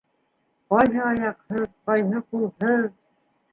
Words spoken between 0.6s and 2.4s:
Ҡайһы аяҡһыҙ, ҡайһы